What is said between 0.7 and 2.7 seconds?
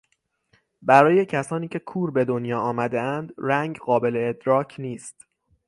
برای کسانی که کور به دنیا